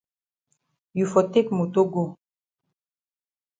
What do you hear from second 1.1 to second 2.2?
for take moto go.